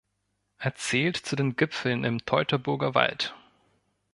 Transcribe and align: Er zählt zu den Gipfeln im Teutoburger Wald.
Er 0.57 0.73
zählt 0.73 1.15
zu 1.15 1.35
den 1.35 1.55
Gipfeln 1.57 2.05
im 2.05 2.25
Teutoburger 2.25 2.95
Wald. 2.95 3.35